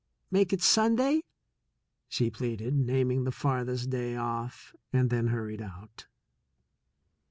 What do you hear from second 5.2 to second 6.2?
hurried out.